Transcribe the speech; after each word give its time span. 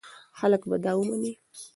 خلک 0.39 0.61
به 0.69 0.77
دا 0.83 0.93
ومني. 0.97 1.31